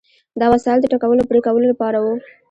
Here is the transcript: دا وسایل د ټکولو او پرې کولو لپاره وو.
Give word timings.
دا 0.39 0.45
وسایل 0.53 0.79
د 0.81 0.85
ټکولو 0.93 1.21
او 1.23 1.29
پرې 1.31 1.39
کولو 1.45 1.65
لپاره 1.71 1.97
وو. 2.03 2.13